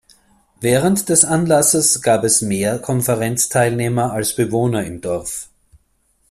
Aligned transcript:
Während 0.61 1.09
des 1.09 1.23
Anlasses 1.23 2.01
gab 2.01 2.23
es 2.23 2.41
mehr 2.41 2.79
Konferenzteilnehmer 2.79 4.11
als 4.13 4.35
Bewohner 4.35 4.83
im 4.83 4.99
Dorf. 4.99 5.47